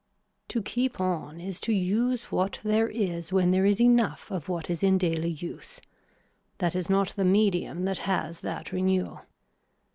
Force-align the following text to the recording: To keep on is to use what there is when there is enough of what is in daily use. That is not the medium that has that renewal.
To 0.47 0.63
keep 0.63 0.99
on 0.99 1.39
is 1.39 1.59
to 1.61 1.71
use 1.71 2.31
what 2.31 2.59
there 2.63 2.87
is 2.89 3.31
when 3.31 3.51
there 3.51 3.67
is 3.67 3.79
enough 3.79 4.31
of 4.31 4.49
what 4.49 4.67
is 4.67 4.81
in 4.81 4.97
daily 4.97 5.29
use. 5.29 5.79
That 6.57 6.75
is 6.75 6.89
not 6.89 7.09
the 7.09 7.23
medium 7.23 7.85
that 7.85 7.99
has 7.99 8.39
that 8.39 8.71
renewal. 8.71 9.21